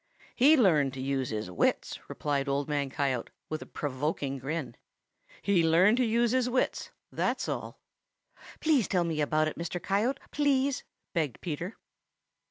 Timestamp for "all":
7.47-7.79